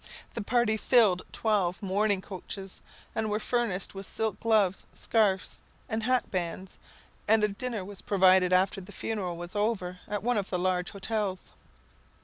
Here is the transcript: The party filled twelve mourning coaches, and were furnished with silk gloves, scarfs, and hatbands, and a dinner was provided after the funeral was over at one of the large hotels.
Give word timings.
The 0.33 0.41
party 0.41 0.77
filled 0.77 1.21
twelve 1.31 1.83
mourning 1.83 2.23
coaches, 2.23 2.81
and 3.13 3.29
were 3.29 3.39
furnished 3.39 3.93
with 3.93 4.07
silk 4.07 4.39
gloves, 4.39 4.83
scarfs, 4.93 5.59
and 5.87 6.01
hatbands, 6.01 6.79
and 7.27 7.43
a 7.43 7.47
dinner 7.47 7.85
was 7.85 8.01
provided 8.01 8.51
after 8.51 8.81
the 8.81 8.91
funeral 8.93 9.37
was 9.37 9.55
over 9.55 9.99
at 10.07 10.23
one 10.23 10.37
of 10.37 10.49
the 10.49 10.57
large 10.57 10.89
hotels. 10.89 11.51